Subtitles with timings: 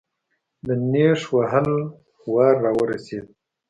[0.65, 1.79] د نېش وهلو
[2.33, 3.25] وار راورسېد.